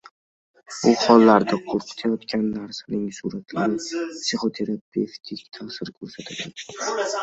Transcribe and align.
Bu 0.85 0.93
hollarda 1.01 1.59
qo‘rqitayotgan 1.67 2.49
narsaning 2.57 3.05
suratlari 3.21 3.79
psixoterapevtik 3.85 5.49
ta’sir 5.61 5.97
ko‘rsatadi. 5.97 6.55